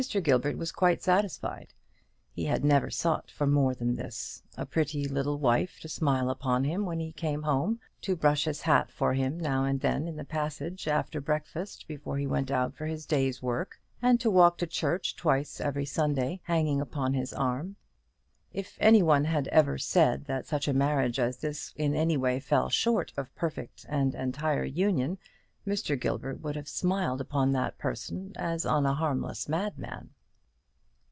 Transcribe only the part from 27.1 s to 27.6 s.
upon